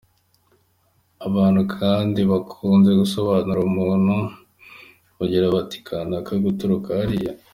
Abantu 1.27 1.61
kandi 1.77 2.19
bakunze 2.31 2.91
gusobanura 3.01 3.59
umuntu 3.69 4.15
bagira 5.17 5.45
bati: 5.55 5.77
“kanaka 5.87 6.31
guturuka 6.45 6.89
hariya…”. 6.99 7.33